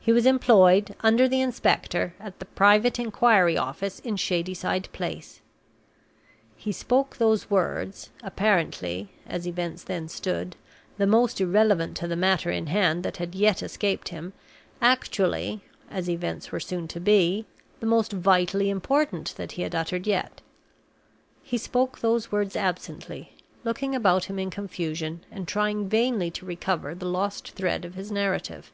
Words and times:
He 0.00 0.12
was 0.12 0.24
employed, 0.24 0.94
under 1.00 1.28
the 1.28 1.42
inspector, 1.42 2.14
at 2.18 2.38
the 2.38 2.46
Private 2.46 2.98
Inquiry 2.98 3.58
Office 3.58 3.98
in 3.98 4.16
Shadyside 4.16 4.88
Place." 4.90 5.42
He 6.56 6.72
spoke 6.72 7.18
those 7.18 7.50
words 7.50 8.08
apparently 8.22 9.10
(as 9.26 9.46
events 9.46 9.84
then 9.84 10.08
stood) 10.08 10.56
the 10.96 11.06
most 11.06 11.42
irrelevant 11.42 11.94
to 11.98 12.08
the 12.08 12.16
matter 12.16 12.50
in 12.50 12.68
hand 12.68 13.02
that 13.02 13.18
had 13.18 13.34
yet 13.34 13.62
escaped 13.62 14.08
him; 14.08 14.32
actually 14.80 15.60
(as 15.90 16.08
events 16.08 16.50
were 16.50 16.60
soon 16.60 16.88
to 16.88 17.00
be) 17.00 17.44
the 17.80 17.86
most 17.86 18.10
vitally 18.14 18.70
important 18.70 19.34
that 19.36 19.52
he 19.52 19.60
had 19.62 19.74
uttered 19.74 20.06
yet 20.06 20.40
he 21.42 21.58
spoke 21.58 21.98
those 21.98 22.32
words 22.32 22.56
absently, 22.56 23.34
looking 23.62 23.94
about 23.94 24.24
him 24.24 24.38
in 24.38 24.48
confusion, 24.48 25.20
and 25.30 25.46
trying 25.46 25.86
vainly 25.86 26.30
to 26.30 26.46
recover 26.46 26.94
the 26.94 27.04
lost 27.04 27.50
thread 27.50 27.84
of 27.84 27.92
his 27.94 28.10
narrative. 28.10 28.72